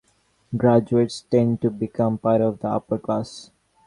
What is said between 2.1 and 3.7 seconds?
part of the upper class.